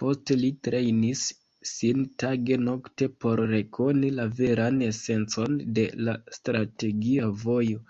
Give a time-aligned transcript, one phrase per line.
[0.00, 1.20] Poste li trejnis
[1.70, 7.80] sin tage-nokte por rekoni la veran esencon de la Strategia Vojo.